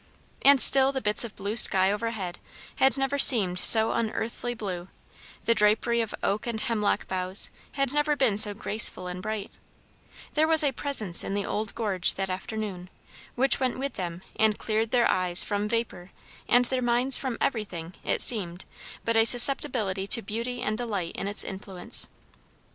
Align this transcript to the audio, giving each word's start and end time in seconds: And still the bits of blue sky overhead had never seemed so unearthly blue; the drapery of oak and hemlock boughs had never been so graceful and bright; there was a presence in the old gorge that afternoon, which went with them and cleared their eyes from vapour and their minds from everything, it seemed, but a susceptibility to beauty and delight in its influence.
And 0.41 0.59
still 0.59 0.91
the 0.91 0.99
bits 0.99 1.23
of 1.23 1.35
blue 1.35 1.55
sky 1.55 1.91
overhead 1.91 2.39
had 2.77 2.97
never 2.97 3.19
seemed 3.19 3.59
so 3.59 3.91
unearthly 3.91 4.55
blue; 4.55 4.87
the 5.45 5.53
drapery 5.53 6.01
of 6.01 6.15
oak 6.23 6.47
and 6.47 6.59
hemlock 6.59 7.07
boughs 7.07 7.51
had 7.73 7.93
never 7.93 8.15
been 8.15 8.35
so 8.39 8.55
graceful 8.55 9.05
and 9.05 9.21
bright; 9.21 9.51
there 10.33 10.47
was 10.47 10.63
a 10.63 10.71
presence 10.71 11.23
in 11.23 11.35
the 11.35 11.45
old 11.45 11.75
gorge 11.75 12.15
that 12.15 12.31
afternoon, 12.31 12.89
which 13.35 13.59
went 13.59 13.77
with 13.77 13.93
them 13.93 14.23
and 14.37 14.57
cleared 14.57 14.89
their 14.89 15.07
eyes 15.07 15.43
from 15.43 15.69
vapour 15.69 16.09
and 16.49 16.65
their 16.65 16.81
minds 16.81 17.15
from 17.19 17.37
everything, 17.39 17.93
it 18.03 18.23
seemed, 18.23 18.65
but 19.05 19.15
a 19.15 19.23
susceptibility 19.23 20.07
to 20.07 20.23
beauty 20.23 20.63
and 20.63 20.79
delight 20.79 21.15
in 21.15 21.27
its 21.27 21.43
influence. 21.43 22.07